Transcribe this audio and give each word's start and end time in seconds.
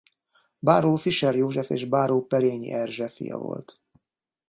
Báró 0.59 0.95
Fischer 0.97 1.35
József 1.35 1.69
és 1.69 1.85
báró 1.85 2.25
Perényi 2.25 2.71
Erzse 2.71 3.09
fia 3.09 3.37
volt. 3.37 3.81